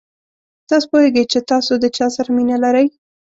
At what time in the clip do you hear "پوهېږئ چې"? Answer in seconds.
0.91-1.39